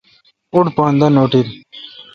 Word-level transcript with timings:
اوڈ 0.53 0.65
پان 0.75 0.91
دا 0.99 1.07
نوٹل۔ 1.15 1.47